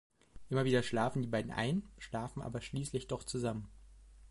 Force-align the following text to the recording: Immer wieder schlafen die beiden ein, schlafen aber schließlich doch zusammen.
Immer 0.49 0.65
wieder 0.65 0.81
schlafen 0.81 1.21
die 1.21 1.27
beiden 1.27 1.51
ein, 1.51 1.83
schlafen 1.99 2.41
aber 2.41 2.59
schließlich 2.59 3.05
doch 3.05 3.23
zusammen. 3.23 3.67